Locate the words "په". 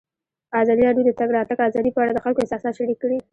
1.93-1.99